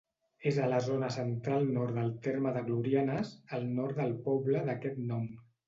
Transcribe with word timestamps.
És 0.51 0.55
a 0.61 0.69
la 0.69 0.79
zona 0.85 1.09
central-nord 1.15 1.99
del 1.99 2.09
terme 2.29 2.55
de 2.57 2.65
Glorianes, 2.71 3.37
al 3.61 3.71
nord 3.83 4.03
del 4.03 4.17
poble 4.27 4.67
d'aquest 4.73 5.03
nom. 5.15 5.33